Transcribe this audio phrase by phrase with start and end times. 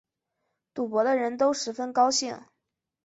[0.73, 2.41] 赌博的人都十分高兴